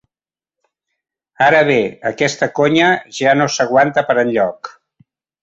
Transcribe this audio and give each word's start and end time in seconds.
Ara 1.47 1.59
bé, 1.67 1.75
aquesta 2.13 2.49
conya 2.61 2.89
ja 3.19 3.37
no 3.39 3.49
s'aguanta 3.59 4.07
per 4.09 4.19
enlloc. 4.25 4.73